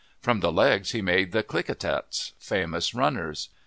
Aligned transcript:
From 0.19 0.39
the 0.39 0.51
legs 0.51 0.93
he 0.93 1.03
made 1.03 1.31
the 1.31 1.43
Klickitats, 1.43 2.31
famous 2.39 2.95
runners. 2.95 3.49